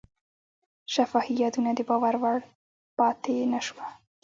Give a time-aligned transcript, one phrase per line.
[0.93, 2.37] شفاهي یادونه د باور وړ
[2.97, 3.87] پاتې نه شوه.